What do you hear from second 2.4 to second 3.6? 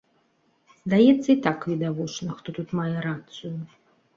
хто тут мае рацыю.